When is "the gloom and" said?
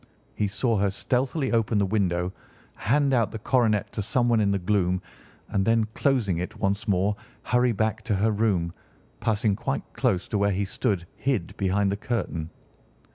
4.49-5.63